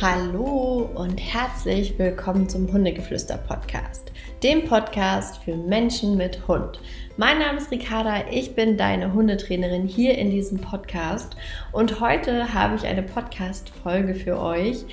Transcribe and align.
Hallo 0.00 0.88
und 0.94 1.18
herzlich 1.18 1.98
willkommen 1.98 2.48
zum 2.48 2.72
Hundegeflüster 2.72 3.36
Podcast, 3.36 4.10
dem 4.42 4.64
Podcast 4.64 5.44
für 5.44 5.54
Menschen 5.54 6.16
mit 6.16 6.48
Hund. 6.48 6.80
Mein 7.18 7.38
Name 7.38 7.58
ist 7.58 7.70
Ricarda, 7.70 8.24
ich 8.30 8.54
bin 8.54 8.78
deine 8.78 9.12
Hundetrainerin 9.12 9.86
hier 9.86 10.16
in 10.16 10.30
diesem 10.30 10.58
Podcast 10.58 11.36
und 11.72 12.00
heute 12.00 12.54
habe 12.54 12.76
ich 12.76 12.86
eine 12.86 13.02
Podcast-Folge 13.02 14.14
für 14.14 14.40
euch 14.40 14.86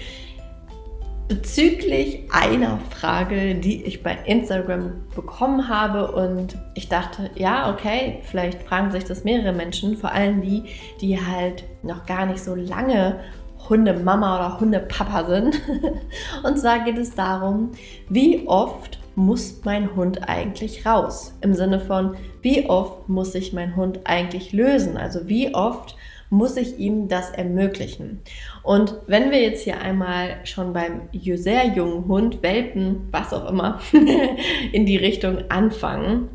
bezüglich 1.30 2.30
einer 2.34 2.78
Frage, 2.90 3.56
die 3.56 3.84
ich 3.84 4.04
bei 4.04 4.18
Instagram 4.26 5.06
bekommen 5.16 5.70
habe 5.70 6.12
und 6.12 6.58
ich 6.76 6.90
dachte, 6.90 7.32
ja, 7.36 7.72
okay, 7.72 8.20
vielleicht 8.24 8.62
fragen 8.64 8.92
sich 8.92 9.06
das 9.06 9.24
mehrere 9.24 9.54
Menschen, 9.54 9.96
vor 9.96 10.12
allem 10.12 10.42
die, 10.42 10.64
die 11.00 11.18
halt 11.18 11.64
noch 11.82 12.06
gar 12.06 12.26
nicht 12.26 12.44
so 12.44 12.56
lange 12.56 13.22
Hundemama 13.70 14.38
oder 14.38 14.60
Hundepapa 14.60 15.26
sind. 15.26 15.62
Und 16.44 16.58
zwar 16.58 16.80
geht 16.84 16.98
es 16.98 17.16
darum, 17.16 17.72
wie 18.10 18.48
oft 18.48 19.00
muss 19.16 19.62
mein 19.64 19.96
Hund 19.96 20.30
eigentlich 20.30 20.86
raus? 20.86 21.34
Im 21.42 21.54
Sinne 21.54 21.80
von, 21.80 22.16
wie 22.42 22.70
oft 22.70 23.10
muss 23.10 23.34
ich 23.36 23.52
mein 23.52 23.76
Hund 23.76 24.02
eigentlich 24.06 24.54
lösen? 24.54 24.96
Also 24.96 25.28
wie 25.28 25.56
oft 25.56 25.96
muss 26.30 26.56
ich 26.58 26.78
ihm 26.78 27.08
das 27.08 27.32
ermöglichen? 27.32 28.22
Und 28.64 28.96
wenn 29.08 29.32
wir 29.32 29.42
jetzt 29.42 29.64
hier 29.64 29.82
einmal 29.82 30.38
schon 30.44 30.74
beim 30.74 31.10
sehr 31.14 31.66
jungen 31.68 32.08
Hund, 32.08 32.44
Welpen, 32.44 33.08
was 33.12 33.34
auch 33.34 33.50
immer, 33.50 33.80
in 34.72 34.86
die 34.86 34.98
Richtung 34.98 35.50
anfangen, 35.50 36.30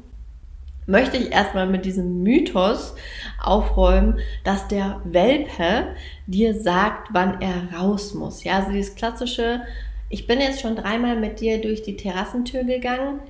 möchte 0.93 1.17
ich 1.17 1.33
erstmal 1.33 1.67
mit 1.67 1.87
diesem 1.87 2.23
Mythos 2.23 2.95
aufräumen, 3.43 4.21
dass 4.45 4.69
der 4.69 5.01
Welpe 5.05 5.97
dir 6.27 6.55
sagt, 6.55 7.09
wann 7.13 7.41
er 7.41 7.77
raus 7.77 8.13
muss. 8.13 8.45
Ja, 8.45 8.59
also 8.59 8.73
dieses 8.73 8.95
klassische, 8.95 9.63
ich 10.11 10.27
bin 10.27 10.39
jetzt 10.39 10.61
schon 10.61 10.77
dreimal 10.77 11.17
mit 11.17 11.41
dir 11.41 11.63
durch 11.63 11.83
die 11.83 11.97
Terrassentür 11.97 12.65
gegangen. 12.65 13.21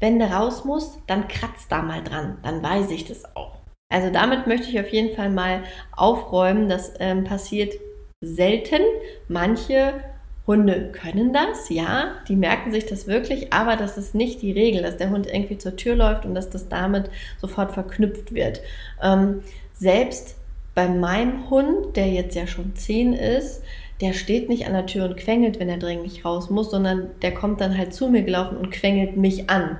Wenn 0.00 0.18
du 0.18 0.24
raus 0.24 0.64
musst, 0.64 0.98
dann 1.06 1.28
kratzt 1.28 1.70
da 1.70 1.80
mal 1.80 2.02
dran, 2.02 2.38
dann 2.42 2.60
weiß 2.60 2.90
ich 2.90 3.04
das 3.04 3.36
auch. 3.36 3.52
Also 3.88 4.10
damit 4.10 4.48
möchte 4.48 4.68
ich 4.68 4.80
auf 4.80 4.88
jeden 4.88 5.14
Fall 5.14 5.30
mal 5.30 5.62
aufräumen. 5.96 6.68
Das 6.68 6.94
ähm, 6.98 7.22
passiert 7.22 7.74
selten. 8.20 8.80
Manche 9.28 9.94
Hunde 10.46 10.90
können 10.92 11.32
das, 11.32 11.68
ja, 11.68 12.16
die 12.28 12.34
merken 12.34 12.72
sich 12.72 12.86
das 12.86 13.06
wirklich, 13.06 13.52
aber 13.52 13.76
das 13.76 13.96
ist 13.96 14.14
nicht 14.14 14.42
die 14.42 14.52
Regel, 14.52 14.82
dass 14.82 14.96
der 14.96 15.10
Hund 15.10 15.26
irgendwie 15.26 15.58
zur 15.58 15.76
Tür 15.76 15.94
läuft 15.94 16.24
und 16.24 16.34
dass 16.34 16.50
das 16.50 16.68
damit 16.68 17.10
sofort 17.40 17.72
verknüpft 17.72 18.34
wird. 18.34 18.60
Ähm, 19.00 19.42
selbst 19.72 20.36
bei 20.74 20.88
meinem 20.88 21.48
Hund, 21.50 21.96
der 21.96 22.08
jetzt 22.08 22.34
ja 22.34 22.46
schon 22.46 22.74
zehn 22.74 23.12
ist, 23.12 23.62
der 24.00 24.14
steht 24.14 24.48
nicht 24.48 24.66
an 24.66 24.72
der 24.72 24.86
Tür 24.86 25.04
und 25.04 25.16
quengelt, 25.16 25.60
wenn 25.60 25.68
er 25.68 25.78
dringlich 25.78 26.24
raus 26.24 26.50
muss, 26.50 26.70
sondern 26.70 27.10
der 27.22 27.32
kommt 27.32 27.60
dann 27.60 27.78
halt 27.78 27.94
zu 27.94 28.08
mir 28.08 28.22
gelaufen 28.22 28.56
und 28.56 28.72
quengelt 28.72 29.16
mich 29.16 29.48
an. 29.48 29.78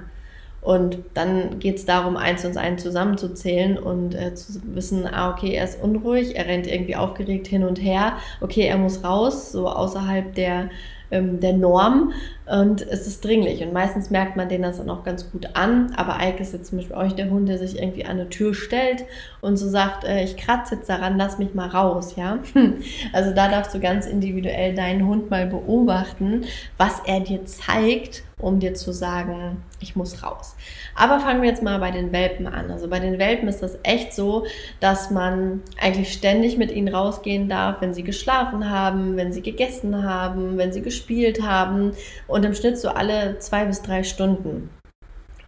Und 0.62 0.98
dann 1.14 1.58
geht 1.58 1.77
es 1.77 1.86
darum, 1.86 2.16
eins 2.16 2.44
und 2.44 2.56
eins 2.56 2.82
zusammenzuzählen 2.82 3.77
und 3.77 4.14
äh, 4.14 4.34
zu 4.34 4.60
wissen, 4.74 5.06
ah, 5.06 5.32
okay, 5.32 5.55
er 5.55 5.64
ist 5.64 5.82
unruhig, 5.82 6.36
er 6.36 6.46
rennt 6.46 6.68
irgendwie 6.68 6.94
aufgeregt 6.94 7.48
hin 7.48 7.64
und 7.64 7.82
her, 7.82 8.14
okay, 8.41 8.62
er 8.62 8.78
muss 8.78 9.02
raus, 9.02 9.50
so 9.50 9.68
außerhalb 9.68 10.34
der 10.34 10.70
ähm, 11.12 11.38
der 11.40 11.52
Norm 11.52 12.12
und 12.46 12.83
es 12.83 13.06
ist 13.06 13.24
dringlich. 13.24 13.62
Und 13.62 13.72
meistens 13.72 14.10
merkt 14.10 14.36
man 14.36 14.48
denen 14.48 14.64
das 14.64 14.78
dann 14.78 14.90
auch 14.90 15.05
ganz 15.05 15.30
gut 15.30 15.50
an. 15.55 15.92
Aber 15.96 16.18
Ike 16.20 16.40
ist 16.40 16.52
jetzt 16.52 16.70
zum 16.70 16.78
Beispiel 16.78 16.96
euch 16.96 17.12
der 17.12 17.30
Hund, 17.30 17.48
der 17.48 17.58
sich 17.58 17.80
irgendwie 17.80 18.05
an 18.05 18.12
eine 18.12 18.28
Tür 18.28 18.55
stellt 18.55 19.05
und 19.40 19.56
so 19.56 19.68
sagt, 19.68 20.05
äh, 20.05 20.24
ich 20.24 20.36
kratze 20.36 20.77
jetzt 20.77 20.88
daran, 20.88 21.18
lass 21.18 21.38
mich 21.38 21.55
mal 21.55 21.68
raus, 21.68 22.16
ja. 22.16 22.38
Also 23.12 23.34
da 23.34 23.48
darfst 23.48 23.74
du 23.74 23.80
ganz 23.80 24.06
individuell 24.06 24.74
deinen 24.74 25.06
Hund 25.06 25.30
mal 25.30 25.46
beobachten, 25.46 26.45
was 26.78 27.01
er 27.05 27.20
dir 27.20 27.45
zeigt, 27.45 28.24
um 28.42 28.58
dir 28.58 28.75
zu 28.75 28.92
sagen, 28.92 29.63
ich 29.80 29.97
muss 29.97 30.23
raus. 30.23 30.57
Aber 30.95 31.20
fangen 31.20 31.41
wir 31.41 31.48
jetzt 31.48 31.63
mal 31.63 31.79
bei 31.79 31.91
den 31.91 32.13
Welpen 32.13 32.47
an. 32.47 32.70
Also 32.70 32.89
bei 32.89 33.01
den 33.01 33.19
Welpen 33.19 33.48
ist 33.48 33.63
das 33.63 33.79
echt 33.83 34.13
so, 34.13 34.45
dass 34.80 35.11
man 35.11 35.63
eigentlich 35.80 36.13
ständig 36.13 36.58
mit 36.58 36.70
ihnen 36.70 36.89
rausgehen 36.89 37.48
darf, 37.48 37.81
wenn 37.81 37.95
sie 37.95 38.02
geschlafen 38.02 38.69
haben, 38.69 39.17
wenn 39.17 39.33
sie 39.33 39.42
gegessen 39.42 40.02
haben, 40.02 40.58
wenn 40.58 40.73
sie 40.73 40.83
gespielt 40.83 41.42
haben 41.42 41.92
und 42.27 42.45
im 42.45 42.55
Schnitt 42.55 42.79
so 42.79 42.91
alle 42.91 43.39
zwei 43.39 43.64
bis 43.64 43.81
drei 43.81 44.02
Stunden. 44.02 44.69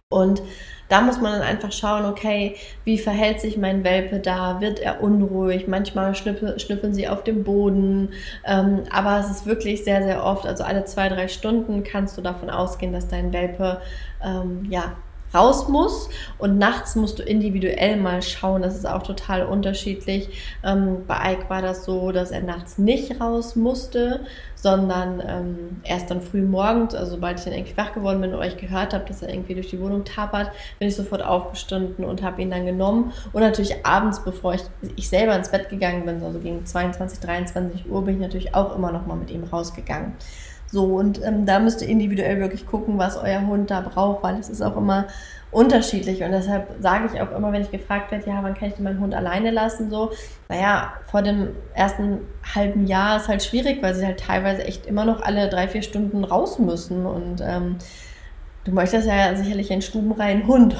Und 0.09 0.41
da 0.87 1.01
muss 1.01 1.19
man 1.19 1.33
dann 1.33 1.41
einfach 1.41 1.71
schauen, 1.71 2.05
okay, 2.05 2.55
wie 2.83 2.97
verhält 2.97 3.41
sich 3.41 3.57
mein 3.57 3.83
Welpe 3.83 4.19
da? 4.19 4.61
Wird 4.61 4.79
er 4.79 5.01
unruhig? 5.01 5.67
Manchmal 5.67 6.15
schnüffeln, 6.15 6.59
schnüffeln 6.59 6.93
sie 6.93 7.07
auf 7.07 7.23
dem 7.23 7.43
Boden. 7.43 8.09
Ähm, 8.45 8.83
aber 8.91 9.19
es 9.19 9.29
ist 9.29 9.45
wirklich 9.45 9.83
sehr, 9.83 10.03
sehr 10.03 10.23
oft, 10.23 10.45
also 10.45 10.63
alle 10.63 10.85
zwei, 10.85 11.09
drei 11.09 11.27
Stunden 11.27 11.83
kannst 11.83 12.17
du 12.17 12.21
davon 12.21 12.49
ausgehen, 12.49 12.93
dass 12.93 13.07
dein 13.07 13.33
Welpe 13.33 13.81
ähm, 14.23 14.67
ja, 14.69 14.95
raus 15.35 15.67
muss. 15.67 16.09
Und 16.37 16.57
nachts 16.57 16.95
musst 16.95 17.19
du 17.19 17.23
individuell 17.23 17.97
mal 17.97 18.21
schauen. 18.21 18.61
Das 18.61 18.75
ist 18.75 18.87
auch 18.87 19.03
total 19.03 19.45
unterschiedlich. 19.45 20.29
Ähm, 20.63 21.05
bei 21.07 21.33
Ike 21.33 21.49
war 21.49 21.61
das 21.61 21.85
so, 21.85 22.11
dass 22.11 22.31
er 22.31 22.41
nachts 22.41 22.77
nicht 22.77 23.19
raus 23.19 23.55
musste, 23.55 24.21
sondern 24.55 25.21
ähm, 25.27 25.81
erst 25.83 26.09
dann 26.09 26.21
früh 26.21 26.41
morgens, 26.41 26.95
also 26.95 27.11
sobald 27.11 27.37
ich 27.37 27.45
dann 27.45 27.53
irgendwie 27.53 27.77
wach 27.77 27.93
geworden 27.93 28.21
bin 28.21 28.33
und 28.33 28.39
euch 28.39 28.57
gehört 28.57 28.93
habe, 28.93 29.05
dass 29.05 29.21
er 29.21 29.29
irgendwie 29.29 29.53
durch 29.53 29.69
die 29.69 29.79
Wohnung 29.79 30.05
tapert, 30.05 30.49
bin 30.79 30.87
ich 30.87 30.95
sofort 30.95 31.23
aufgestanden 31.23 32.03
und 32.03 32.23
habe 32.23 32.41
ihn 32.41 32.49
dann 32.49 32.65
genommen. 32.65 33.13
Und 33.31 33.41
natürlich 33.41 33.85
abends, 33.85 34.23
bevor 34.23 34.55
ich, 34.55 34.63
ich 34.95 35.07
selber 35.07 35.35
ins 35.35 35.49
Bett 35.49 35.69
gegangen 35.69 36.05
bin, 36.05 36.23
also 36.23 36.39
gegen 36.39 36.65
22, 36.65 37.19
23 37.19 37.91
Uhr, 37.91 38.03
bin 38.03 38.15
ich 38.15 38.21
natürlich 38.21 38.55
auch 38.55 38.75
immer 38.75 38.91
noch 38.91 39.05
mal 39.05 39.15
mit 39.15 39.29
ihm 39.29 39.43
rausgegangen. 39.43 40.13
So, 40.75 40.83
und 40.83 41.23
ähm, 41.23 41.45
da 41.45 41.59
müsst 41.59 41.81
ihr 41.81 41.87
individuell 41.87 42.41
wirklich 42.41 42.67
gucken, 42.67 42.97
was 42.97 43.15
euer 43.15 43.47
Hund 43.47 43.71
da 43.71 43.79
braucht, 43.79 44.23
weil 44.23 44.37
es 44.37 44.49
ist 44.49 44.61
auch 44.61 44.75
immer 44.75 45.07
unterschiedlich. 45.49 46.21
Und 46.21 46.33
deshalb 46.33 46.67
sage 46.81 47.09
ich 47.13 47.21
auch 47.21 47.31
immer, 47.31 47.53
wenn 47.53 47.61
ich 47.61 47.71
gefragt 47.71 48.11
werde, 48.11 48.29
ja, 48.29 48.39
wann 48.43 48.55
kann 48.55 48.67
ich 48.67 48.79
meinen 48.79 48.99
Hund 48.99 49.15
alleine 49.15 49.51
lassen, 49.51 49.89
so, 49.89 50.11
naja, 50.49 50.91
vor 51.09 51.21
dem 51.21 51.51
ersten 51.73 52.19
halben 52.53 52.87
Jahr 52.87 53.15
ist 53.15 53.29
halt 53.29 53.41
schwierig, 53.41 53.81
weil 53.81 53.95
sie 53.95 54.05
halt 54.05 54.19
teilweise 54.19 54.65
echt 54.65 54.85
immer 54.85 55.05
noch 55.05 55.21
alle 55.21 55.47
drei, 55.47 55.69
vier 55.69 55.81
Stunden 55.81 56.25
raus 56.25 56.59
müssen. 56.59 57.05
Und 57.05 57.39
ähm, 57.39 57.77
du 58.65 58.73
möchtest 58.73 59.07
ja 59.07 59.33
sicherlich 59.33 59.71
einen 59.71 59.81
stubenreinen 59.81 60.45
Hund. 60.45 60.75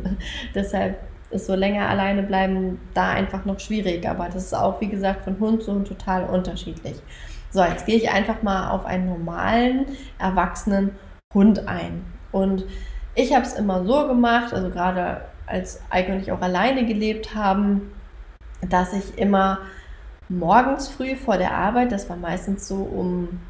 deshalb 0.56 0.98
ist 1.30 1.46
so 1.46 1.54
länger 1.54 1.88
alleine 1.88 2.24
bleiben 2.24 2.80
da 2.94 3.10
einfach 3.10 3.44
noch 3.44 3.60
schwierig. 3.60 4.08
Aber 4.08 4.26
das 4.26 4.46
ist 4.46 4.54
auch, 4.54 4.80
wie 4.80 4.88
gesagt, 4.88 5.22
von 5.22 5.38
Hund 5.38 5.62
zu 5.62 5.72
Hund 5.72 5.86
total 5.86 6.24
unterschiedlich. 6.24 6.96
So, 7.50 7.62
jetzt 7.62 7.86
gehe 7.86 7.96
ich 7.96 8.10
einfach 8.10 8.42
mal 8.42 8.70
auf 8.70 8.84
einen 8.84 9.06
normalen, 9.06 9.86
erwachsenen 10.18 10.96
Hund 11.32 11.66
ein. 11.68 12.04
Und 12.32 12.64
ich 13.14 13.34
habe 13.34 13.44
es 13.44 13.54
immer 13.54 13.84
so 13.84 14.06
gemacht, 14.06 14.52
also 14.52 14.70
gerade 14.70 15.22
als 15.46 15.80
Eike 15.90 16.12
und 16.12 16.20
ich 16.20 16.32
auch 16.32 16.40
alleine 16.40 16.84
gelebt 16.86 17.34
haben, 17.34 17.92
dass 18.68 18.92
ich 18.92 19.16
immer 19.18 19.58
morgens 20.28 20.88
früh 20.88 21.16
vor 21.16 21.38
der 21.38 21.54
Arbeit, 21.54 21.92
das 21.92 22.08
war 22.08 22.16
meistens 22.16 22.66
so 22.66 22.76
um 22.76 23.40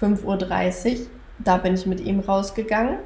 5.30 0.00 1.00
Uhr, 1.00 1.06
da 1.38 1.56
bin 1.56 1.74
ich 1.74 1.86
mit 1.86 2.00
ihm 2.00 2.20
rausgegangen. 2.20 2.98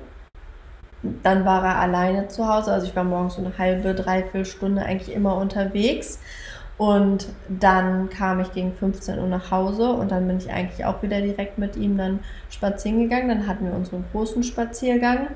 Dann 1.23 1.47
war 1.47 1.65
er 1.65 1.79
alleine 1.79 2.29
zu 2.29 2.47
Hause, 2.47 2.73
also 2.73 2.87
ich 2.87 2.95
war 2.95 3.05
morgens 3.05 3.37
so 3.37 3.45
eine 3.45 3.57
halbe, 3.57 3.95
dreiviertel 3.95 4.45
Stunde 4.45 4.83
eigentlich 4.83 5.15
immer 5.15 5.37
unterwegs. 5.37 6.21
Und 6.81 7.27
dann 7.51 8.09
kam 8.09 8.41
ich 8.41 8.55
gegen 8.55 8.73
15 8.73 9.19
Uhr 9.19 9.27
nach 9.27 9.51
Hause 9.51 9.91
und 9.91 10.11
dann 10.11 10.27
bin 10.27 10.39
ich 10.39 10.51
eigentlich 10.51 10.87
auch 10.87 11.03
wieder 11.03 11.21
direkt 11.21 11.59
mit 11.59 11.77
ihm 11.77 11.99
dann 11.99 12.21
spazieren 12.49 13.01
gegangen. 13.01 13.29
Dann 13.29 13.47
hatten 13.47 13.67
wir 13.67 13.75
unseren 13.75 14.03
großen 14.13 14.43
Spaziergang 14.43 15.27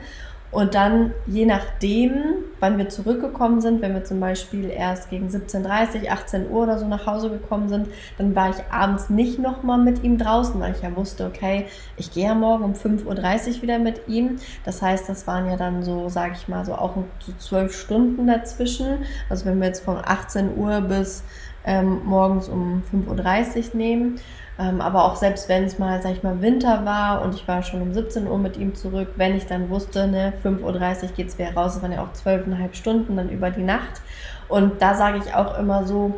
und 0.54 0.76
dann, 0.76 1.12
je 1.26 1.46
nachdem, 1.46 2.12
wann 2.60 2.78
wir 2.78 2.88
zurückgekommen 2.88 3.60
sind, 3.60 3.82
wenn 3.82 3.92
wir 3.92 4.04
zum 4.04 4.20
Beispiel 4.20 4.70
erst 4.70 5.10
gegen 5.10 5.26
17.30, 5.26 6.08
18 6.08 6.48
Uhr 6.48 6.62
oder 6.62 6.78
so 6.78 6.86
nach 6.86 7.06
Hause 7.06 7.28
gekommen 7.28 7.68
sind, 7.68 7.88
dann 8.18 8.36
war 8.36 8.50
ich 8.50 8.56
abends 8.70 9.10
nicht 9.10 9.40
nochmal 9.40 9.78
mit 9.78 10.04
ihm 10.04 10.16
draußen, 10.16 10.60
weil 10.60 10.72
ich 10.72 10.82
ja 10.82 10.94
wusste, 10.94 11.26
okay, 11.26 11.66
ich 11.96 12.12
gehe 12.12 12.26
ja 12.26 12.34
morgen 12.34 12.62
um 12.62 12.74
5.30 12.74 13.56
Uhr 13.56 13.62
wieder 13.62 13.80
mit 13.80 14.06
ihm. 14.06 14.36
Das 14.64 14.80
heißt, 14.80 15.08
das 15.08 15.26
waren 15.26 15.50
ja 15.50 15.56
dann 15.56 15.82
so, 15.82 16.08
sage 16.08 16.34
ich 16.36 16.46
mal, 16.46 16.64
so 16.64 16.74
auch 16.76 16.94
so 17.18 17.32
zwölf 17.38 17.76
Stunden 17.76 18.28
dazwischen. 18.28 18.98
Also 19.28 19.46
wenn 19.46 19.58
wir 19.58 19.66
jetzt 19.66 19.84
von 19.84 19.96
18 19.96 20.56
Uhr 20.56 20.82
bis 20.82 21.24
ähm, 21.66 22.02
morgens 22.04 22.48
um 22.48 22.84
5.30 22.92 23.70
Uhr 23.70 23.76
nehmen, 23.76 24.20
ähm, 24.58 24.80
aber 24.80 25.04
auch 25.04 25.16
selbst 25.16 25.48
wenn 25.48 25.64
es 25.64 25.78
mal, 25.78 26.00
sag 26.02 26.12
ich 26.12 26.22
mal, 26.22 26.40
Winter 26.40 26.84
war 26.84 27.22
und 27.22 27.34
ich 27.34 27.46
war 27.48 27.62
schon 27.62 27.82
um 27.82 27.92
17 27.92 28.26
Uhr 28.26 28.38
mit 28.38 28.56
ihm 28.56 28.74
zurück, 28.74 29.08
wenn 29.16 29.36
ich 29.36 29.46
dann 29.46 29.68
wusste, 29.68 30.06
ne, 30.06 30.32
5.30 30.44 30.62
Uhr 30.62 31.08
geht 31.16 31.28
es 31.28 31.38
wieder 31.38 31.54
raus, 31.54 31.74
das 31.74 31.82
waren 31.82 31.92
ja 31.92 32.02
auch 32.02 32.12
zwölfeinhalb 32.12 32.76
Stunden 32.76 33.16
dann 33.16 33.28
über 33.30 33.50
die 33.50 33.62
Nacht. 33.62 34.00
Und 34.48 34.80
da 34.80 34.94
sage 34.94 35.18
ich 35.18 35.34
auch 35.34 35.58
immer 35.58 35.84
so, 35.84 36.14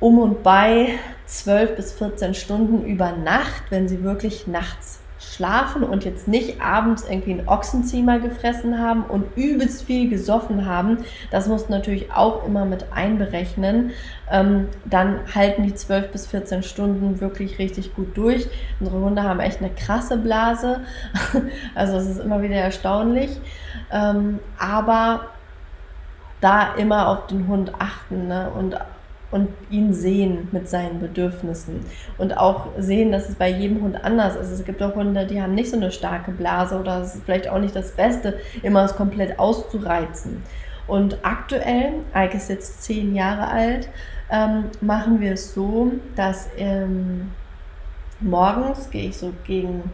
um 0.00 0.18
und 0.18 0.42
bei 0.42 0.98
12 1.26 1.76
bis 1.76 1.92
14 1.92 2.34
Stunden 2.34 2.84
über 2.84 3.12
Nacht, 3.12 3.62
wenn 3.70 3.88
sie 3.88 4.02
wirklich 4.02 4.46
nachts 4.46 5.01
schlafen 5.34 5.82
und 5.82 6.04
jetzt 6.04 6.28
nicht 6.28 6.60
abends 6.60 7.04
irgendwie 7.08 7.32
einen 7.32 7.48
Ochsenziemer 7.48 8.18
gefressen 8.18 8.78
haben 8.78 9.04
und 9.04 9.36
übelst 9.36 9.84
viel 9.84 10.10
gesoffen 10.10 10.66
haben, 10.66 10.98
das 11.30 11.48
muss 11.48 11.68
natürlich 11.68 12.12
auch 12.12 12.46
immer 12.46 12.64
mit 12.64 12.86
einberechnen. 12.92 13.92
Ähm, 14.30 14.68
dann 14.84 15.20
halten 15.34 15.62
die 15.62 15.74
12 15.74 16.12
bis 16.12 16.26
14 16.26 16.62
Stunden 16.62 17.20
wirklich 17.20 17.58
richtig 17.58 17.94
gut 17.94 18.16
durch. 18.16 18.48
Unsere 18.80 19.00
Hunde 19.00 19.22
haben 19.22 19.40
echt 19.40 19.60
eine 19.60 19.70
krasse 19.70 20.16
Blase. 20.16 20.80
also 21.74 21.96
es 21.96 22.06
ist 22.06 22.20
immer 22.20 22.42
wieder 22.42 22.56
erstaunlich. 22.56 23.40
Ähm, 23.90 24.38
aber 24.58 25.28
da 26.40 26.74
immer 26.74 27.08
auf 27.08 27.26
den 27.28 27.46
Hund 27.46 27.72
achten 27.78 28.26
ne? 28.28 28.50
und 28.50 28.76
und 29.32 29.48
ihn 29.70 29.92
sehen 29.92 30.48
mit 30.52 30.68
seinen 30.68 31.00
Bedürfnissen 31.00 31.80
und 32.18 32.36
auch 32.36 32.68
sehen, 32.78 33.10
dass 33.10 33.28
es 33.28 33.34
bei 33.34 33.48
jedem 33.48 33.82
Hund 33.82 34.04
anders 34.04 34.36
ist. 34.36 34.50
Es 34.50 34.64
gibt 34.64 34.82
auch 34.82 34.94
Hunde, 34.94 35.26
die 35.26 35.42
haben 35.42 35.54
nicht 35.54 35.70
so 35.70 35.76
eine 35.76 35.90
starke 35.90 36.30
Blase 36.30 36.78
oder 36.78 37.00
es 37.00 37.16
ist 37.16 37.24
vielleicht 37.24 37.48
auch 37.48 37.58
nicht 37.58 37.74
das 37.74 37.92
Beste, 37.92 38.38
immer 38.62 38.84
es 38.84 38.94
komplett 38.94 39.38
auszureizen. 39.38 40.42
Und 40.86 41.18
aktuell, 41.22 41.94
Ike 42.14 42.36
ist 42.36 42.50
jetzt 42.50 42.82
zehn 42.82 43.14
Jahre 43.14 43.48
alt, 43.48 43.88
ähm, 44.30 44.64
machen 44.80 45.20
wir 45.20 45.32
es 45.32 45.54
so, 45.54 45.92
dass 46.14 46.48
ähm, 46.56 47.30
morgens 48.20 48.90
gehe 48.90 49.08
ich 49.08 49.16
so 49.16 49.32
gegen 49.44 49.90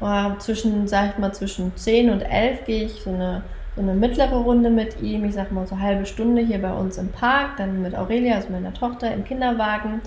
äh, 0.00 0.38
zwischen, 0.38 0.88
sag 0.88 1.10
ich 1.10 1.18
mal, 1.18 1.32
zwischen 1.32 1.76
10 1.76 2.10
und 2.10 2.22
11 2.22 2.64
gehe 2.64 2.84
ich 2.84 3.02
so 3.02 3.10
eine 3.10 3.42
so 3.74 3.80
eine 3.80 3.94
mittlere 3.94 4.36
Runde 4.36 4.68
mit 4.68 5.00
ihm, 5.00 5.24
ich 5.24 5.34
sag 5.34 5.50
mal 5.50 5.66
so 5.66 5.78
halbe 5.78 6.04
Stunde 6.04 6.42
hier 6.42 6.60
bei 6.60 6.72
uns 6.72 6.98
im 6.98 7.08
Park, 7.08 7.56
dann 7.56 7.80
mit 7.80 7.96
Aurelia, 7.96 8.36
also 8.36 8.50
meiner 8.50 8.74
Tochter, 8.74 9.12
im 9.12 9.24
Kinderwagen. 9.24 10.02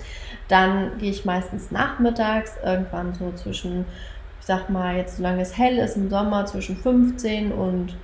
Dann 0.48 0.98
gehe 0.98 1.10
ich 1.10 1.24
meistens 1.24 1.72
nachmittags, 1.72 2.54
irgendwann 2.64 3.12
so 3.14 3.32
zwischen, 3.32 3.84
ich 4.40 4.46
sag 4.46 4.70
mal, 4.70 4.96
jetzt 4.96 5.16
solange 5.16 5.42
es 5.42 5.58
hell 5.58 5.78
ist 5.78 5.96
im 5.96 6.08
Sommer, 6.08 6.46
zwischen 6.46 6.76
15 6.76 7.50
und 7.50 7.96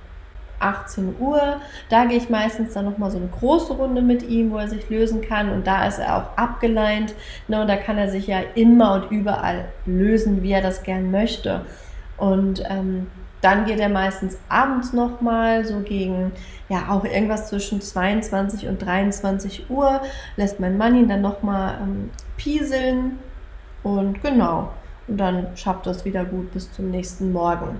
18 0.63 1.15
Uhr. 1.19 1.57
Da 1.89 2.05
gehe 2.05 2.17
ich 2.17 2.29
meistens 2.29 2.73
dann 2.73 2.85
nochmal 2.85 3.11
so 3.11 3.17
eine 3.17 3.27
große 3.27 3.73
Runde 3.73 4.01
mit 4.01 4.23
ihm, 4.23 4.51
wo 4.51 4.57
er 4.57 4.67
sich 4.67 4.89
lösen 4.89 5.21
kann. 5.21 5.49
Und 5.49 5.67
da 5.67 5.87
ist 5.87 5.99
er 5.99 6.17
auch 6.17 6.37
abgeleint. 6.37 7.13
Ne, 7.47 7.61
und 7.61 7.67
da 7.67 7.75
kann 7.75 7.97
er 7.97 8.09
sich 8.09 8.27
ja 8.27 8.39
immer 8.55 8.93
und 8.93 9.11
überall 9.11 9.65
lösen, 9.85 10.41
wie 10.43 10.51
er 10.51 10.61
das 10.61 10.83
gern 10.83 11.11
möchte. 11.11 11.65
Und 12.17 12.63
ähm, 12.69 13.07
dann 13.41 13.65
geht 13.65 13.79
er 13.79 13.89
meistens 13.89 14.37
abends 14.47 14.93
nochmal, 14.93 15.65
so 15.65 15.81
gegen, 15.81 16.31
ja, 16.69 16.89
auch 16.89 17.03
irgendwas 17.03 17.49
zwischen 17.49 17.81
22 17.81 18.67
und 18.67 18.81
23 18.81 19.69
Uhr, 19.69 20.01
lässt 20.37 20.61
mein 20.61 20.77
Mann 20.77 20.95
ihn 20.95 21.09
dann 21.09 21.21
nochmal 21.21 21.77
ähm, 21.81 22.09
pieseln 22.37 23.19
und 23.83 24.23
genau. 24.23 24.71
Und 25.09 25.17
dann 25.17 25.47
schafft 25.57 25.85
er 25.87 25.91
es 25.91 26.05
wieder 26.05 26.23
gut 26.23 26.53
bis 26.53 26.71
zum 26.71 26.89
nächsten 26.89 27.33
Morgen. 27.33 27.79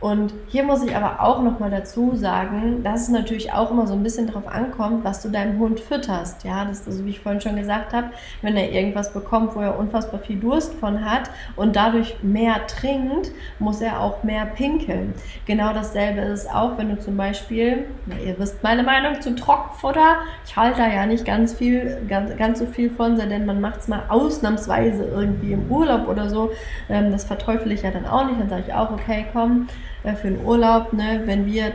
Und 0.00 0.32
hier 0.48 0.64
muss 0.64 0.82
ich 0.84 0.96
aber 0.96 1.20
auch 1.20 1.42
noch 1.42 1.58
mal 1.58 1.70
dazu 1.70 2.14
sagen, 2.14 2.82
dass 2.82 3.02
es 3.02 3.08
natürlich 3.08 3.52
auch 3.52 3.70
immer 3.70 3.86
so 3.86 3.94
ein 3.94 4.02
bisschen 4.02 4.26
darauf 4.26 4.46
ankommt, 4.46 5.04
was 5.04 5.22
du 5.22 5.28
deinem 5.28 5.58
Hund 5.58 5.80
fütterst. 5.80 6.44
Ja, 6.44 6.64
das 6.64 6.80
ist 6.80 6.88
also, 6.88 7.04
wie 7.04 7.10
ich 7.10 7.20
vorhin 7.20 7.40
schon 7.40 7.56
gesagt 7.56 7.92
habe, 7.92 8.08
wenn 8.42 8.56
er 8.56 8.70
irgendwas 8.70 9.12
bekommt, 9.12 9.54
wo 9.54 9.60
er 9.60 9.78
unfassbar 9.78 10.20
viel 10.20 10.38
Durst 10.38 10.74
von 10.74 11.04
hat 11.04 11.30
und 11.56 11.76
dadurch 11.76 12.16
mehr 12.22 12.66
trinkt, 12.66 13.30
muss 13.58 13.80
er 13.80 14.00
auch 14.00 14.22
mehr 14.22 14.46
pinkeln. 14.46 15.14
Genau 15.46 15.72
dasselbe 15.72 16.20
ist 16.20 16.44
es 16.44 16.46
auch, 16.48 16.78
wenn 16.78 16.90
du 16.90 16.98
zum 16.98 17.16
Beispiel, 17.16 17.86
na, 18.06 18.16
ihr 18.24 18.38
wisst 18.38 18.62
meine 18.62 18.82
Meinung 18.82 19.20
zu 19.20 19.34
Trockenfutter, 19.34 20.16
ich 20.44 20.56
halte 20.56 20.78
da 20.78 20.88
ja 20.88 21.06
nicht 21.06 21.24
ganz 21.24 21.54
viel, 21.54 21.98
ganz, 22.08 22.36
ganz 22.36 22.58
so 22.58 22.66
viel 22.66 22.90
von, 22.90 23.16
denn 23.16 23.46
man 23.46 23.60
macht 23.60 23.80
es 23.80 23.88
mal 23.88 24.02
ausnahmsweise 24.08 25.04
irgendwie 25.04 25.52
im 25.52 25.70
Urlaub 25.70 26.08
oder 26.08 26.28
so. 26.28 26.50
Ähm, 26.88 27.12
das 27.12 27.24
verteufel 27.24 27.72
ich 27.72 27.82
ja 27.82 27.90
dann 27.90 28.06
auch 28.06 28.26
nicht. 28.26 28.40
Dann 28.40 28.48
sage 28.48 28.64
ich 28.66 28.74
auch, 28.74 28.90
okay, 28.90 29.26
komm, 29.32 29.68
äh, 30.02 30.14
für 30.14 30.28
den 30.28 30.44
Urlaub. 30.44 30.92
Ne? 30.92 31.22
Wenn 31.24 31.46
wir 31.46 31.72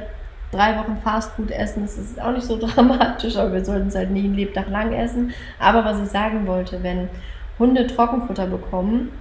drei 0.52 0.78
Wochen 0.78 0.98
Fastfood 1.04 1.52
essen, 1.52 1.86
ist 1.86 1.98
es 1.98 2.20
auch 2.20 2.32
nicht 2.32 2.46
so 2.46 2.58
dramatisch, 2.60 3.38
aber 3.38 3.54
wir 3.54 3.66
sollten 3.66 3.88
es 3.88 3.96
halt 3.96 4.12
nie 4.12 4.28
ein 4.28 4.36
Lebtag 4.36 4.70
lang 4.70 4.94
essen. 4.94 5.34
Aber 5.60 5.84
was 5.86 6.02
ich 6.02 6.10
sagen 6.10 6.48
wollte, 6.48 6.84
wenn 6.84 7.10
Hunde 7.60 7.88
Trockenfutter 7.88 8.48
bekommen, 8.48 9.12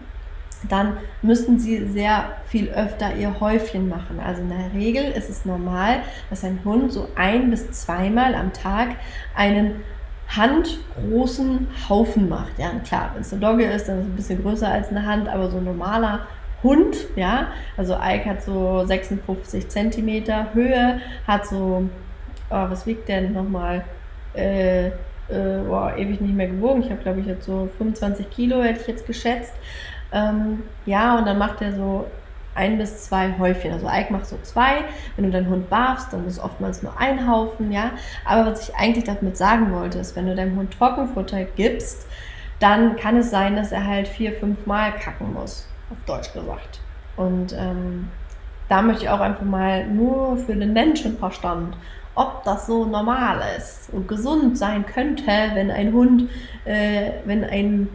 dann 0.69 0.97
müssen 1.23 1.59
sie 1.59 1.87
sehr 1.87 2.25
viel 2.47 2.71
öfter 2.71 3.15
ihr 3.15 3.41
Häufchen 3.41 3.89
machen. 3.89 4.21
Also 4.25 4.43
in 4.43 4.49
der 4.49 4.73
Regel 4.73 5.05
ist 5.05 5.29
es 5.29 5.45
normal, 5.45 5.99
dass 6.31 6.45
ein 6.45 6.61
Hund 6.65 6.93
so 6.93 7.09
ein 7.15 7.51
bis 7.51 7.71
zweimal 7.73 8.35
am 8.35 8.53
Tag 8.53 8.89
einen 9.35 9.83
handgroßen 10.29 11.69
Haufen 11.89 12.29
macht. 12.29 12.59
Ja, 12.59 12.71
klar, 12.85 13.11
wenn 13.15 13.23
es 13.23 13.33
eine 13.33 13.41
Dogge 13.41 13.65
ist, 13.65 13.89
dann 13.89 13.99
ist 13.99 14.05
es 14.05 14.11
ein 14.11 14.17
bisschen 14.17 14.43
größer 14.43 14.69
als 14.69 14.89
eine 14.89 15.07
Hand, 15.07 15.29
aber 15.29 15.51
so 15.51 15.59
ein 15.59 15.65
normaler 15.65 16.27
Hund, 16.67 16.97
ja, 17.15 17.49
also 17.77 17.95
Ike 17.95 18.27
hat 18.27 18.43
so 18.43 18.85
56 18.85 19.69
Zentimeter 19.69 20.53
Höhe, 20.53 21.01
hat 21.27 21.47
so, 21.47 21.89
oh, 22.51 22.67
was 22.71 22.87
wiegt 22.87 23.09
der 23.09 23.23
nochmal? 23.23 23.85
Äh, 24.35 24.89
äh, 24.89 24.93
boah, 25.67 25.95
ewig 25.97 26.21
nicht 26.21 26.35
mehr 26.35 26.49
gewogen. 26.49 26.83
Ich 26.83 26.91
habe, 26.91 27.01
glaube 27.03 27.21
ich, 27.21 27.27
jetzt 27.27 27.47
so 27.47 27.69
25 27.79 28.31
Kilo, 28.31 28.63
hätte 28.63 28.81
ich 28.81 28.87
jetzt 28.89 29.07
geschätzt. 29.07 29.53
Ähm, 30.13 30.65
ja, 30.87 31.17
und 31.19 31.27
dann 31.27 31.39
macht 31.39 31.63
er 31.63 31.73
so 31.73 32.07
ein 32.57 32.79
bis 32.79 33.05
zwei 33.05 33.39
Häufchen. 33.39 33.73
Also 33.73 33.87
Ike 33.87 34.13
macht 34.13 34.27
so 34.27 34.37
zwei. 34.43 34.85
Wenn 35.15 35.27
du 35.27 35.31
deinen 35.31 35.49
Hund 35.49 35.71
barfst, 35.71 36.13
dann 36.13 36.27
ist 36.27 36.41
oftmals 36.41 36.83
nur 36.83 36.99
ein 36.99 37.31
Haufen, 37.31 37.71
ja. 37.71 37.93
Aber 38.25 38.51
was 38.51 38.69
ich 38.69 38.75
eigentlich 38.75 39.05
damit 39.05 39.37
sagen 39.37 39.73
wollte, 39.73 39.99
ist, 39.99 40.17
wenn 40.17 40.27
du 40.27 40.35
deinem 40.35 40.57
Hund 40.57 40.77
Trockenfutter 40.77 41.45
gibst, 41.45 42.09
dann 42.59 42.97
kann 42.97 43.19
es 43.19 43.31
sein, 43.31 43.55
dass 43.55 43.71
er 43.71 43.87
halt 43.87 44.09
vier, 44.09 44.33
fünf 44.33 44.67
Mal 44.67 44.93
kacken 44.93 45.33
muss 45.33 45.69
auf 45.91 45.99
Deutsch 46.07 46.33
gesagt. 46.33 46.81
Und 47.17 47.55
ähm, 47.59 48.09
da 48.69 48.83
möchte 48.83 49.05
ich 49.05 49.11
auch 49.11 49.21
einfach 49.21 49.45
mal 49.45 49.87
nur 49.87 50.37
für 50.37 50.55
den 50.55 50.73
Menschenverstand, 50.73 51.77
ob 52.15 52.45
das 52.45 52.67
so 52.67 52.85
normal 52.85 53.41
ist 53.57 53.91
und 53.93 54.09
gesund 54.09 54.59
sein 54.59 54.87
könnte, 54.87 55.31
wenn 55.55 55.71
ein 55.71 55.93
Hund, 55.93 56.31
äh, 56.65 57.13
wenn 57.25 57.45
ein 57.45 57.89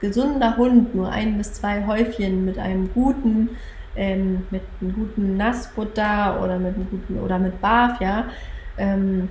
gesunder 0.00 0.56
Hund 0.56 0.94
nur 0.94 1.10
ein 1.10 1.38
bis 1.38 1.54
zwei 1.54 1.86
Häufchen 1.86 2.44
mit 2.44 2.58
einem 2.58 2.92
guten, 2.92 3.50
ähm, 3.94 4.46
mit 4.50 4.62
einem 4.80 4.94
guten 4.94 5.36
Nassfutter 5.36 6.40
oder 6.42 6.58
mit 6.58 6.74
einem 6.74 6.88
guten 6.90 7.18
oder 7.18 7.38
mit 7.38 7.60
Barf, 7.60 8.00
ja, 8.00 8.24
ähm, 8.78 9.28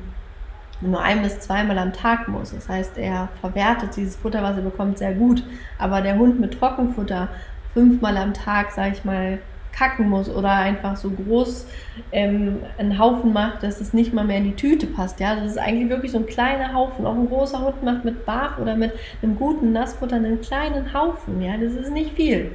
nur 0.81 1.01
ein 1.01 1.21
bis 1.21 1.39
zweimal 1.39 1.77
am 1.77 1.93
Tag 1.93 2.27
muss. 2.27 2.51
Das 2.51 2.67
heißt, 2.67 2.97
er 2.97 3.29
verwertet 3.41 3.95
dieses 3.95 4.15
Futter, 4.15 4.43
was 4.43 4.57
er 4.57 4.63
bekommt, 4.63 4.97
sehr 4.97 5.13
gut. 5.13 5.43
Aber 5.79 6.01
der 6.01 6.17
Hund 6.17 6.39
mit 6.39 6.59
Trockenfutter 6.59 7.29
fünfmal 7.75 8.17
am 8.17 8.33
Tag, 8.33 8.71
sag 8.71 8.93
ich 8.93 9.05
mal, 9.05 9.37
kacken 9.73 10.09
muss 10.09 10.29
oder 10.29 10.51
einfach 10.51 10.95
so 10.95 11.09
groß 11.09 11.67
ähm, 12.13 12.59
einen 12.77 12.97
Haufen 12.97 13.33
macht, 13.33 13.61
dass 13.61 13.81
es 13.81 13.93
nicht 13.93 14.13
mal 14.13 14.23
mehr 14.23 14.37
in 14.37 14.45
die 14.45 14.55
Tüte 14.55 14.87
passt. 14.87 15.19
Ja, 15.19 15.35
das 15.35 15.51
ist 15.51 15.57
eigentlich 15.57 15.89
wirklich 15.89 16.13
so 16.13 16.19
ein 16.19 16.25
kleiner 16.25 16.73
Haufen. 16.73 17.05
Auch 17.05 17.15
ein 17.15 17.27
großer 17.27 17.59
Hund 17.59 17.83
macht 17.83 18.05
mit 18.05 18.25
Bach 18.25 18.57
oder 18.57 18.75
mit 18.75 18.93
einem 19.21 19.35
guten 19.35 19.73
Nassfutter 19.73 20.15
einen 20.15 20.39
kleinen 20.41 20.93
Haufen. 20.93 21.41
Ja, 21.41 21.57
das 21.57 21.73
ist 21.73 21.91
nicht 21.91 22.13
viel. 22.13 22.51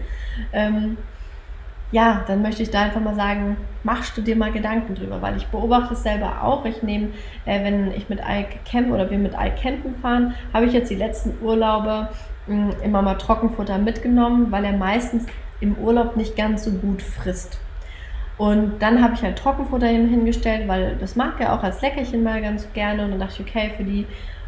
Ähm, 0.52 0.96
ja, 1.92 2.22
dann 2.26 2.42
möchte 2.42 2.62
ich 2.62 2.70
da 2.70 2.82
einfach 2.82 3.00
mal 3.00 3.14
sagen, 3.14 3.56
machst 3.82 4.16
du 4.16 4.22
dir 4.22 4.36
mal 4.36 4.52
Gedanken 4.52 4.94
drüber, 4.94 5.20
weil 5.22 5.36
ich 5.36 5.46
beobachte 5.48 5.94
es 5.94 6.02
selber 6.02 6.42
auch. 6.42 6.64
Ich 6.64 6.82
nehme, 6.82 7.08
äh, 7.46 7.64
wenn 7.64 7.92
ich 7.92 8.08
mit 8.08 8.20
Ike 8.20 8.60
campen 8.64 8.92
oder 8.92 9.10
wir 9.10 9.18
mit 9.18 9.32
Ike 9.34 9.60
campen 9.60 9.96
fahren, 9.96 10.34
habe 10.52 10.66
ich 10.66 10.72
jetzt 10.72 10.90
die 10.90 10.96
letzten 10.96 11.44
Urlaube 11.44 12.08
immer 12.82 13.02
mal 13.02 13.14
Trockenfutter 13.14 13.78
mitgenommen, 13.78 14.50
weil 14.50 14.64
er 14.64 14.72
meistens 14.72 15.26
im 15.60 15.76
Urlaub 15.76 16.16
nicht 16.16 16.36
ganz 16.36 16.64
so 16.64 16.72
gut 16.72 17.02
frisst. 17.02 17.58
Und 18.38 18.80
dann 18.80 19.02
habe 19.02 19.14
ich 19.14 19.22
halt 19.22 19.38
Trockenfutter 19.38 19.86
hingestellt, 19.86 20.66
weil 20.66 20.96
das 20.98 21.14
mag 21.14 21.34
er 21.40 21.52
auch 21.52 21.62
als 21.62 21.82
Leckerchen 21.82 22.22
mal 22.22 22.40
ganz 22.40 22.72
gerne. 22.72 23.04
Und 23.04 23.10
dann 23.10 23.20
dachte 23.20 23.42
ich, 23.42 23.48
okay, 23.48 23.72
für 23.76 23.84
die 23.84 24.06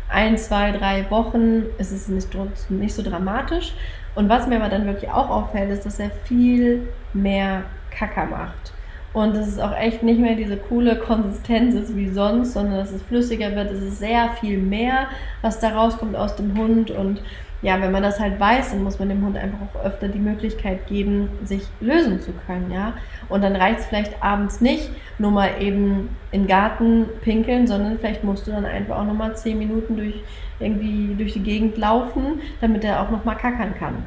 ein, 0.09 0.39
zwei, 0.39 0.73
drei 0.73 1.11
Wochen 1.11 1.65
ist 1.79 1.93
es 1.93 2.09
nicht, 2.09 2.31
nicht 2.71 2.95
so 2.95 3.03
dramatisch. 3.03 3.75
Und 4.15 4.29
was 4.29 4.47
mir 4.47 4.57
aber 4.57 4.69
dann 4.69 4.87
wirklich 4.87 5.11
auch 5.11 5.31
auffällt, 5.31 5.71
ist, 5.71 5.87
dass 5.87 5.99
er 5.99 6.11
viel 6.25 6.89
mehr 7.13 7.65
Kacker 7.91 8.27
macht. 8.27 8.73
Und 9.13 9.37
es 9.37 9.59
auch 9.59 9.77
echt 9.77 10.03
nicht 10.03 10.21
mehr 10.21 10.37
diese 10.37 10.57
coole 10.57 10.97
Konsistenz 10.97 11.75
ist 11.75 11.95
wie 11.95 12.09
sonst, 12.09 12.55
sondern 12.55 12.79
dass 12.79 12.93
es 12.93 13.03
flüssiger 13.03 13.55
wird. 13.55 13.71
Es 13.71 13.83
ist 13.83 13.99
sehr 13.99 14.31
viel 14.41 14.59
mehr, 14.59 15.09
was 15.43 15.61
da 15.61 15.69
rauskommt 15.69 16.17
aus 16.17 16.35
dem 16.37 16.57
Hund. 16.57 16.91
Und 16.91 17.21
ja, 17.61 17.81
wenn 17.81 17.93
man 17.93 18.03
das 18.03 18.19
halt 18.19 18.41
weiß, 18.41 18.71
dann 18.71 18.83
muss 18.83 18.99
man 18.99 19.11
dem 19.11 19.25
Hund 19.25 19.37
einfach 19.37 19.59
auch 19.61 19.85
öfter 19.85 20.09
die 20.09 20.19
Möglichkeit 20.19 20.87
geben, 20.87 21.29
sich 21.45 21.63
lösen 21.81 22.21
zu 22.21 22.33
können, 22.47 22.73
ja. 22.73 22.95
Und 23.29 23.43
dann 23.45 23.55
reicht 23.55 23.81
es 23.81 23.87
vielleicht 23.87 24.23
abends 24.23 24.61
nicht, 24.61 24.91
nur 25.19 25.31
mal 25.31 25.51
eben 25.61 26.09
in 26.33 26.43
den 26.43 26.49
Garten 26.49 27.07
pinkeln, 27.21 27.67
sondern 27.67 27.99
vielleicht 27.99 28.25
musst 28.25 28.47
du 28.47 28.51
dann 28.51 28.65
einfach 28.65 28.99
auch 28.99 29.05
nochmal 29.05 29.37
zehn 29.37 29.59
Minuten 29.59 29.97
durch 29.97 30.15
irgendwie 30.59 31.15
durch 31.17 31.35
die 31.35 31.43
Gegend 31.43 31.77
laufen, 31.77 32.41
damit 32.61 32.83
er 32.85 33.01
auch 33.01 33.11
nochmal 33.11 33.37
kackern 33.37 33.75
kann. 33.79 34.07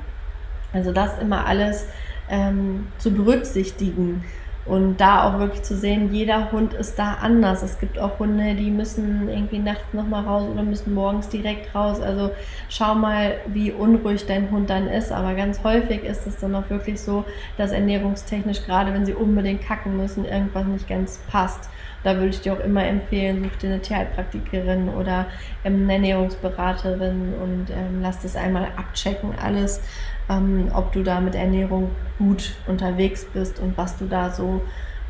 Also 0.74 0.92
das 0.92 1.18
immer 1.20 1.46
alles 1.46 1.88
ähm, 2.30 2.88
zu 2.98 3.12
berücksichtigen. 3.12 4.24
Und 4.66 4.98
da 4.98 5.30
auch 5.30 5.38
wirklich 5.40 5.62
zu 5.62 5.78
sehen, 5.78 6.12
jeder 6.12 6.52
Hund 6.52 6.74
ist 6.74 6.98
da 6.98 7.18
anders. 7.22 7.62
Es 7.62 7.80
gibt 7.80 8.00
auch 8.00 8.18
Hunde, 8.18 8.56
die 8.56 8.72
müssen 8.72 9.30
irgendwie 9.30 9.60
nachts 9.60 9.94
nochmal 9.94 10.24
raus 10.24 10.48
oder 10.52 10.64
müssen 10.64 10.96
morgens 10.96 11.30
direkt 11.30 11.76
raus. 11.76 12.02
Also 12.02 12.32
schau 12.68 12.96
mal, 12.96 13.36
wie 13.46 13.72
unruhig 13.72 14.26
dein 14.26 14.50
Hund 14.50 14.72
dann 14.72 14.88
ist. 14.88 15.12
Aber 15.12 15.36
ganz 15.36 15.64
häufig 15.64 16.04
ist 16.04 16.26
es 16.26 16.38
dann 16.38 16.56
auch 16.56 16.68
wirklich 16.72 17.00
so, 17.00 17.26
dass 17.58 17.72
ernährungstechnisch, 17.72 18.66
gerade 18.66 18.92
wenn 18.92 19.06
sie 19.06 19.14
unbedingt 19.14 19.62
kacken 19.62 19.98
müssen, 19.98 20.26
irgendwas 20.26 20.66
nicht 20.66 20.90
ganz 20.90 21.20
passt. 21.30 21.70
Da 22.04 22.16
würde 22.16 22.30
ich 22.30 22.42
dir 22.42 22.54
auch 22.54 22.60
immer 22.60 22.86
empfehlen, 22.86 23.44
such 23.44 23.58
dir 23.58 23.72
eine 23.72 23.82
Tierheilpraktikerin 23.82 24.90
oder 24.90 25.26
eine 25.64 25.94
Ernährungsberaterin 25.94 27.34
und 27.42 27.72
ähm, 27.72 28.02
lass 28.02 28.22
das 28.22 28.36
einmal 28.36 28.68
abchecken, 28.78 29.32
alles, 29.44 29.82
ähm, 30.30 30.72
ob 30.74 30.92
du 30.92 31.04
da 31.04 31.20
mit 31.20 31.36
Ernährung 31.36 31.92
gut 32.18 32.56
unterwegs 32.68 33.26
bist 33.26 33.60
und 33.60 33.78
was 33.78 33.98
du 33.98 34.06
da 34.06 34.30
so 34.32 34.62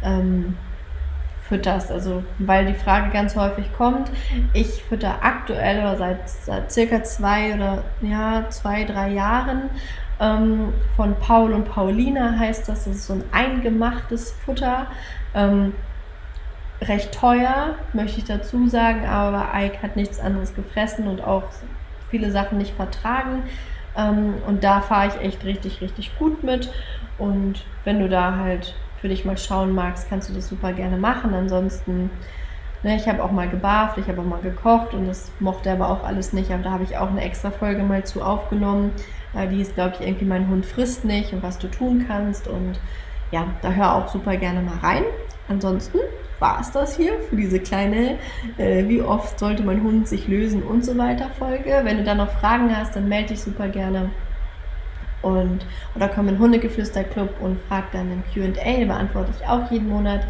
ähm, 0.03 0.57
fütterst. 1.47 1.91
Also, 1.91 2.23
weil 2.39 2.65
die 2.65 2.73
Frage 2.73 3.11
ganz 3.11 3.35
häufig 3.35 3.65
kommt, 3.77 4.11
ich 4.53 4.83
fütter 4.83 5.17
aktuell 5.21 5.79
oder 5.79 5.97
seit, 5.97 6.29
seit 6.29 6.71
circa 6.71 7.03
zwei 7.03 7.53
oder 7.53 7.83
ja, 8.01 8.45
zwei, 8.49 8.83
drei 8.83 9.09
Jahren 9.11 9.69
ähm, 10.19 10.73
von 10.95 11.15
Paul 11.15 11.53
und 11.53 11.65
Paulina 11.65 12.37
heißt 12.37 12.67
das, 12.69 12.85
das 12.85 12.95
ist 12.95 13.07
so 13.07 13.13
ein 13.13 13.23
eingemachtes 13.31 14.31
Futter. 14.31 14.87
Ähm, 15.33 15.73
recht 16.81 17.13
teuer, 17.13 17.75
möchte 17.93 18.19
ich 18.19 18.25
dazu 18.25 18.67
sagen, 18.67 19.05
aber 19.05 19.49
Ike 19.55 19.81
hat 19.81 19.95
nichts 19.95 20.19
anderes 20.19 20.53
gefressen 20.55 21.07
und 21.07 21.23
auch 21.23 21.43
viele 22.09 22.31
Sachen 22.31 22.57
nicht 22.57 22.75
vertragen. 22.75 23.43
Ähm, 23.97 24.35
und 24.47 24.63
da 24.63 24.81
fahre 24.81 25.07
ich 25.07 25.21
echt 25.21 25.43
richtig, 25.43 25.81
richtig 25.81 26.17
gut 26.17 26.43
mit. 26.43 26.71
Und 27.17 27.63
wenn 27.83 27.99
du 27.99 28.09
da 28.09 28.37
halt 28.37 28.75
für 28.99 29.07
dich 29.07 29.25
mal 29.25 29.37
schauen 29.37 29.73
magst, 29.73 30.09
kannst 30.09 30.29
du 30.29 30.33
das 30.33 30.47
super 30.47 30.73
gerne 30.73 30.97
machen. 30.97 31.33
Ansonsten, 31.33 32.09
ne, 32.83 32.95
ich 32.95 33.07
habe 33.07 33.23
auch 33.23 33.31
mal 33.31 33.47
gebarft, 33.47 33.97
ich 33.97 34.07
habe 34.07 34.21
auch 34.21 34.25
mal 34.25 34.41
gekocht 34.41 34.93
und 34.93 35.07
das 35.07 35.31
mochte 35.39 35.71
aber 35.71 35.89
auch 35.89 36.03
alles 36.03 36.33
nicht. 36.33 36.51
Aber 36.51 36.63
da 36.63 36.71
habe 36.71 36.83
ich 36.83 36.97
auch 36.97 37.09
eine 37.09 37.21
extra 37.21 37.51
Folge 37.51 37.83
mal 37.83 38.03
zu 38.03 38.21
aufgenommen. 38.21 38.91
Äh, 39.33 39.47
die 39.47 39.61
ist, 39.61 39.75
glaube 39.75 39.95
ich, 39.99 40.07
irgendwie 40.07 40.25
mein 40.25 40.47
Hund 40.49 40.65
frisst 40.65 41.05
nicht 41.05 41.33
und 41.33 41.43
was 41.43 41.57
du 41.57 41.67
tun 41.67 42.05
kannst. 42.07 42.47
Und 42.47 42.79
ja, 43.31 43.47
da 43.61 43.71
hör 43.71 43.95
auch 43.95 44.07
super 44.07 44.37
gerne 44.37 44.61
mal 44.61 44.77
rein. 44.77 45.03
Ansonsten 45.47 45.99
war 46.39 46.59
es 46.59 46.71
das 46.71 46.97
hier 46.97 47.13
für 47.29 47.35
diese 47.35 47.59
kleine, 47.59 48.17
äh, 48.57 48.87
wie 48.87 49.01
oft 49.01 49.39
sollte 49.39 49.63
mein 49.63 49.83
Hund 49.83 50.07
sich 50.07 50.27
lösen 50.27 50.63
und 50.63 50.83
so 50.83 50.97
weiter 50.97 51.29
Folge. 51.37 51.81
Wenn 51.83 51.97
du 51.97 52.03
da 52.03 52.15
noch 52.15 52.31
Fragen 52.39 52.75
hast, 52.75 52.95
dann 52.95 53.07
melde 53.07 53.29
dich 53.29 53.41
super 53.41 53.67
gerne. 53.67 54.09
Und, 55.21 55.65
oder 55.95 56.07
komm 56.07 56.27
in 56.27 56.35
den 56.35 56.41
Hundegeflüster-Club 56.41 57.41
und 57.41 57.59
frag 57.67 57.91
dann 57.91 58.11
im 58.11 58.23
QA, 58.31 58.85
beantworte 58.85 59.31
ich 59.39 59.47
auch 59.47 59.71
jeden 59.71 59.89
Monat 59.89 60.21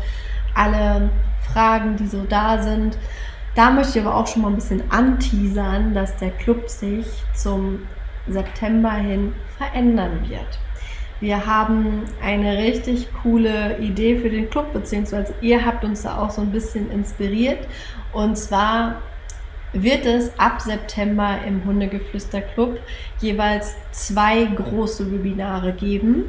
alle 0.53 1.09
Fragen, 1.51 1.97
die 1.97 2.07
so 2.07 2.23
da 2.23 2.61
sind. 2.61 2.97
Da 3.55 3.71
möchte 3.71 3.99
ich 3.99 4.05
aber 4.05 4.15
auch 4.15 4.27
schon 4.27 4.41
mal 4.41 4.49
ein 4.49 4.55
bisschen 4.55 4.83
anteasern, 4.89 5.93
dass 5.93 6.17
der 6.17 6.31
Club 6.31 6.69
sich 6.69 7.05
zum 7.33 7.79
September 8.27 8.91
hin 8.91 9.33
verändern 9.57 10.29
wird. 10.29 10.59
Wir 11.21 11.45
haben 11.45 12.03
eine 12.21 12.57
richtig 12.57 13.07
coole 13.23 13.77
Idee 13.79 14.17
für 14.19 14.29
den 14.29 14.49
Club, 14.49 14.73
beziehungsweise 14.73 15.33
ihr 15.41 15.65
habt 15.65 15.83
uns 15.85 16.03
da 16.03 16.17
auch 16.17 16.29
so 16.29 16.41
ein 16.41 16.51
bisschen 16.51 16.91
inspiriert. 16.91 17.67
Und 18.11 18.37
zwar 18.37 19.01
wird 19.71 20.05
es 20.05 20.37
ab 20.39 20.61
September 20.61 21.39
im 21.45 21.63
Hundegeflüster 21.65 22.41
Club 22.41 22.79
jeweils 23.19 23.75
zwei 23.91 24.45
große 24.45 25.11
Webinare 25.11 25.73
geben. 25.73 26.25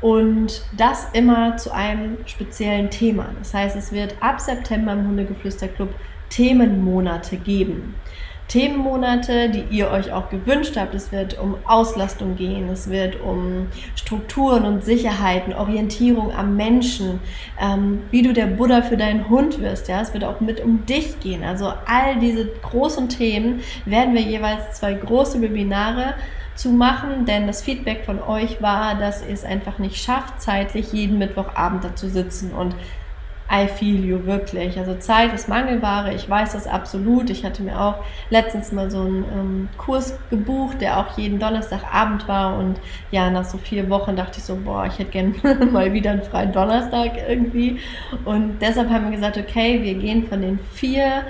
Und 0.00 0.62
das 0.76 1.08
immer 1.12 1.56
zu 1.58 1.72
einem 1.72 2.16
speziellen 2.26 2.90
Thema. 2.90 3.26
Das 3.38 3.52
heißt, 3.52 3.76
es 3.76 3.92
wird 3.92 4.14
ab 4.20 4.40
September 4.40 4.92
im 4.92 5.06
Hundegeflüster 5.06 5.68
Club 5.68 5.94
Themenmonate 6.30 7.36
geben. 7.36 7.94
Themenmonate, 8.50 9.48
die 9.48 9.64
ihr 9.70 9.90
euch 9.90 10.12
auch 10.12 10.28
gewünscht 10.28 10.76
habt. 10.76 10.92
Es 10.92 11.12
wird 11.12 11.38
um 11.38 11.56
Auslastung 11.64 12.34
gehen, 12.34 12.68
es 12.68 12.90
wird 12.90 13.20
um 13.20 13.68
Strukturen 13.94 14.64
und 14.64 14.84
Sicherheiten, 14.84 15.52
Orientierung 15.52 16.34
am 16.34 16.56
Menschen, 16.56 17.20
ähm, 17.60 18.02
wie 18.10 18.22
du 18.22 18.32
der 18.32 18.46
Buddha 18.46 18.82
für 18.82 18.96
deinen 18.96 19.28
Hund 19.28 19.60
wirst. 19.60 19.86
Ja, 19.86 20.00
es 20.00 20.12
wird 20.12 20.24
auch 20.24 20.40
mit 20.40 20.60
um 20.60 20.84
dich 20.84 21.20
gehen. 21.20 21.44
Also 21.44 21.72
all 21.86 22.18
diese 22.18 22.46
großen 22.62 23.08
Themen 23.08 23.60
werden 23.84 24.14
wir 24.14 24.22
jeweils 24.22 24.72
zwei 24.72 24.94
große 24.94 25.40
Webinare 25.40 26.14
zu 26.56 26.70
machen, 26.70 27.26
denn 27.26 27.46
das 27.46 27.62
Feedback 27.62 28.04
von 28.04 28.20
euch 28.20 28.60
war, 28.60 28.96
dass 28.96 29.22
ihr 29.24 29.32
es 29.32 29.44
einfach 29.44 29.78
nicht 29.78 29.96
schafft, 29.96 30.42
zeitlich 30.42 30.92
jeden 30.92 31.18
Mittwochabend 31.18 31.84
dazu 31.84 32.08
sitzen 32.08 32.50
und 32.52 32.74
I 33.52 33.66
feel 33.66 34.04
you 34.04 34.26
wirklich. 34.26 34.78
Also 34.78 34.94
Zeit 34.94 35.34
ist 35.34 35.48
Mangelware, 35.48 36.14
ich 36.14 36.30
weiß 36.30 36.52
das 36.52 36.68
absolut. 36.68 37.30
Ich 37.30 37.44
hatte 37.44 37.64
mir 37.64 37.80
auch 37.80 37.96
letztens 38.30 38.70
mal 38.70 38.90
so 38.90 39.00
einen 39.00 39.24
ähm, 39.24 39.68
Kurs 39.76 40.16
gebucht, 40.30 40.80
der 40.80 40.98
auch 40.98 41.18
jeden 41.18 41.40
Donnerstagabend 41.40 42.28
war 42.28 42.58
und 42.58 42.78
ja, 43.10 43.28
nach 43.28 43.44
so 43.44 43.58
vier 43.58 43.90
Wochen 43.90 44.14
dachte 44.14 44.38
ich 44.38 44.44
so, 44.44 44.54
boah, 44.54 44.86
ich 44.86 45.00
hätte 45.00 45.10
gerne 45.10 45.34
mal 45.72 45.92
wieder 45.92 46.12
einen 46.12 46.22
freien 46.22 46.52
Donnerstag 46.52 47.12
irgendwie. 47.28 47.80
Und 48.24 48.60
deshalb 48.60 48.88
haben 48.88 49.10
wir 49.10 49.16
gesagt, 49.16 49.36
okay, 49.36 49.82
wir 49.82 49.94
gehen 49.94 50.28
von 50.28 50.42
den 50.42 50.60
vier 50.72 51.24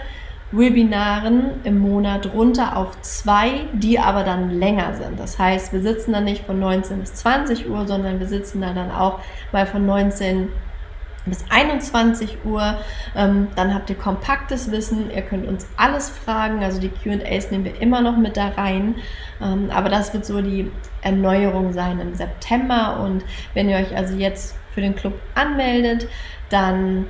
Webinaren 0.52 1.60
im 1.64 1.78
Monat 1.78 2.34
runter 2.34 2.76
auf 2.76 3.00
zwei, 3.00 3.66
die 3.72 3.98
aber 3.98 4.24
dann 4.24 4.50
länger 4.58 4.94
sind. 4.94 5.18
Das 5.18 5.38
heißt, 5.38 5.72
wir 5.72 5.80
sitzen 5.80 6.12
dann 6.12 6.24
nicht 6.24 6.44
von 6.44 6.58
19 6.58 7.00
bis 7.00 7.14
20 7.14 7.70
Uhr, 7.70 7.86
sondern 7.86 8.18
wir 8.20 8.26
sitzen 8.26 8.60
da 8.60 8.74
dann 8.74 8.90
auch 8.90 9.20
mal 9.52 9.64
von 9.64 9.86
19 9.86 10.42
Uhr 10.42 10.48
bis 11.26 11.44
21 11.50 12.44
Uhr. 12.44 12.78
Ähm, 13.14 13.48
dann 13.56 13.74
habt 13.74 13.90
ihr 13.90 13.96
kompaktes 13.96 14.70
Wissen. 14.70 15.10
Ihr 15.10 15.22
könnt 15.22 15.46
uns 15.46 15.66
alles 15.76 16.08
fragen. 16.08 16.62
Also 16.62 16.80
die 16.80 16.88
QAs 16.88 17.50
nehmen 17.50 17.64
wir 17.64 17.80
immer 17.80 18.00
noch 18.00 18.16
mit 18.16 18.36
da 18.36 18.48
rein. 18.48 18.96
Ähm, 19.40 19.70
aber 19.70 19.88
das 19.88 20.12
wird 20.14 20.24
so 20.24 20.40
die 20.40 20.70
Erneuerung 21.02 21.72
sein 21.72 22.00
im 22.00 22.14
September. 22.14 23.00
Und 23.00 23.24
wenn 23.54 23.68
ihr 23.68 23.76
euch 23.76 23.94
also 23.94 24.14
jetzt 24.14 24.56
für 24.74 24.80
den 24.80 24.94
Club 24.94 25.14
anmeldet, 25.34 26.08
dann 26.48 27.06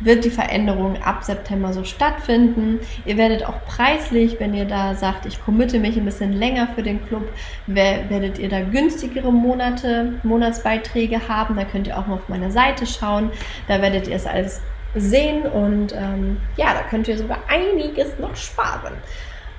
wird 0.00 0.24
die 0.24 0.30
Veränderung 0.30 1.02
ab 1.02 1.24
September 1.24 1.72
so 1.72 1.84
stattfinden. 1.84 2.80
Ihr 3.04 3.16
werdet 3.16 3.44
auch 3.44 3.64
preislich, 3.66 4.38
wenn 4.38 4.54
ihr 4.54 4.64
da 4.64 4.94
sagt, 4.94 5.26
ich 5.26 5.42
committe 5.44 5.78
mich 5.78 5.96
ein 5.96 6.04
bisschen 6.04 6.32
länger 6.32 6.68
für 6.74 6.82
den 6.82 7.04
Club, 7.06 7.28
werdet 7.66 8.38
ihr 8.38 8.48
da 8.48 8.60
günstigere 8.60 9.32
Monate, 9.32 10.14
Monatsbeiträge 10.22 11.28
haben. 11.28 11.56
Da 11.56 11.64
könnt 11.64 11.86
ihr 11.86 11.98
auch 11.98 12.06
mal 12.06 12.14
auf 12.14 12.28
meiner 12.28 12.50
Seite 12.50 12.86
schauen. 12.86 13.30
Da 13.66 13.82
werdet 13.82 14.08
ihr 14.08 14.16
es 14.16 14.26
alles 14.26 14.60
sehen 14.94 15.42
und 15.42 15.92
ähm, 15.94 16.38
ja, 16.56 16.72
da 16.72 16.82
könnt 16.88 17.08
ihr 17.08 17.18
sogar 17.18 17.38
einiges 17.48 18.18
noch 18.18 18.34
sparen. 18.36 18.94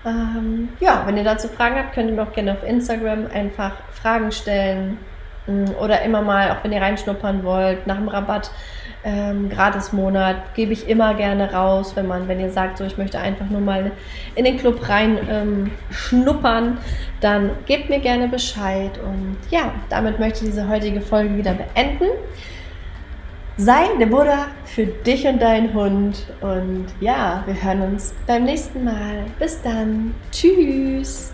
Ähm, 0.05 0.69
ja, 0.79 1.03
wenn 1.05 1.17
ihr 1.17 1.23
dazu 1.23 1.47
Fragen 1.47 1.75
habt, 1.75 1.93
könnt 1.93 2.09
ihr 2.09 2.15
mir 2.15 2.23
auch 2.23 2.33
gerne 2.33 2.53
auf 2.53 2.63
Instagram 2.63 3.27
einfach 3.33 3.73
Fragen 3.91 4.31
stellen 4.31 4.97
mm, 5.45 5.71
oder 5.79 6.01
immer 6.01 6.21
mal, 6.21 6.51
auch 6.51 6.63
wenn 6.63 6.71
ihr 6.71 6.81
reinschnuppern 6.81 7.43
wollt, 7.43 7.85
nach 7.85 7.97
dem 7.97 8.07
Rabatt 8.07 8.49
ähm, 9.03 9.49
Gratis-Monat 9.49 10.55
gebe 10.55 10.73
ich 10.73 10.89
immer 10.89 11.13
gerne 11.13 11.53
raus, 11.53 11.95
wenn 11.95 12.07
man, 12.07 12.27
wenn 12.27 12.39
ihr 12.39 12.51
sagt, 12.51 12.77
so 12.77 12.83
ich 12.83 12.97
möchte 12.97 13.19
einfach 13.19 13.49
nur 13.49 13.61
mal 13.61 13.91
in 14.35 14.45
den 14.45 14.57
Club 14.57 14.89
rein 14.89 15.17
ähm, 15.29 15.71
schnuppern, 15.89 16.77
dann 17.21 17.51
gebt 17.65 17.89
mir 17.89 17.99
gerne 17.99 18.27
Bescheid. 18.27 18.91
Und 19.03 19.37
ja, 19.49 19.73
damit 19.89 20.19
möchte 20.19 20.43
ich 20.43 20.51
diese 20.51 20.67
heutige 20.67 21.01
Folge 21.01 21.37
wieder 21.37 21.53
beenden. 21.53 22.07
Sei 23.57 23.87
der 23.99 24.05
Buddha 24.05 24.47
für 24.65 24.85
dich 24.85 25.27
und 25.27 25.41
deinen 25.41 25.73
Hund. 25.73 26.27
Und 26.41 26.85
ja, 26.99 27.43
wir 27.45 27.61
hören 27.61 27.81
uns 27.81 28.13
beim 28.25 28.45
nächsten 28.45 28.83
Mal. 28.83 29.25
Bis 29.37 29.61
dann. 29.61 30.13
Tschüss. 30.31 31.33